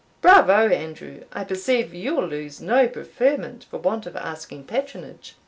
[0.19, 1.25] "Bravo, Andrew!
[1.31, 5.35] I perceive you'll lose no preferment for want of asking patronage."